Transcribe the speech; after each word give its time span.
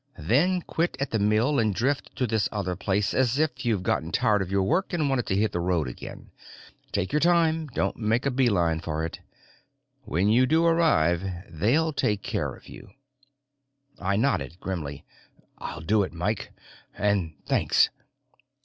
Then 0.17 0.63
quit 0.63 0.97
at 0.99 1.11
the 1.11 1.19
mill 1.19 1.59
and 1.59 1.75
drift 1.75 2.15
to 2.15 2.25
this 2.25 2.49
other 2.51 2.75
place, 2.75 3.13
as 3.13 3.37
if 3.37 3.63
you'd 3.67 3.83
gotten 3.83 4.11
tired 4.11 4.41
of 4.41 4.49
your 4.49 4.63
work 4.63 4.93
and 4.93 5.07
wanted 5.07 5.27
to 5.27 5.35
hit 5.35 5.51
the 5.51 5.59
road 5.59 5.87
again. 5.87 6.31
Take 6.91 7.13
your 7.13 7.19
time, 7.19 7.67
don't 7.67 7.97
make 7.97 8.25
a 8.25 8.31
beeline 8.31 8.79
for 8.79 9.05
it. 9.05 9.19
When 10.03 10.27
you 10.29 10.47
do 10.47 10.65
arrive, 10.65 11.21
they'll 11.49 11.93
take 11.93 12.23
care 12.23 12.55
of 12.55 12.67
you." 12.67 12.89
I 13.99 14.15
nodded, 14.15 14.59
grimly. 14.59 15.05
"I'll 15.59 15.81
do 15.81 16.01
it, 16.01 16.13
Mike. 16.13 16.51
And 16.97 17.35
thanks!" 17.45 17.91